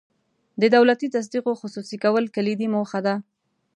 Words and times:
د 0.61 0.63
دولتي 0.75 1.07
تصدیو 1.15 1.57
خصوصي 1.61 1.97
کول 2.03 2.23
کلیدي 2.35 2.67
موخه 2.75 2.99
ده. 3.05 3.15